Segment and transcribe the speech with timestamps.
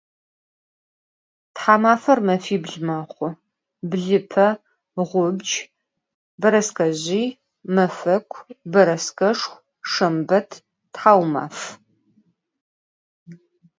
[1.57, 3.27] Thamafer mefibl mexhu:
[3.89, 4.47] blıpe,
[5.11, 5.49] ğubc,
[6.41, 7.27] bereskezjıy,
[7.75, 8.37] mefeku,
[8.73, 9.55] bereskeşşxu,
[9.89, 10.49] şşembet,
[10.95, 11.57] thaumaf.